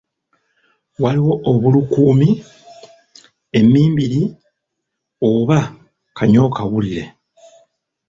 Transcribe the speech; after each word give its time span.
Waliwo 1.01 1.33
obulukumi, 1.51 2.29
emmimbiri 3.59 4.21
oba 5.29 5.59
kanyokawulire. 6.17 7.03